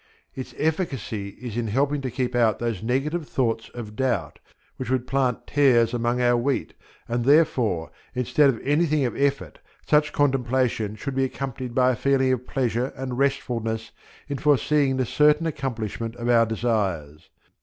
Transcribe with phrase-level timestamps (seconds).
[0.33, 4.39] Its efficacy is in helping to keep out those negative thoughts of doubt
[4.77, 6.73] which would plant tares among our wheat,
[7.07, 12.33] and therefore, instead of anything of effort, such contemplation should be accompanied by a feeling
[12.33, 13.91] of pleasure and restfulness
[14.27, 17.29] in foreseeing the certain accomplishment of our desires.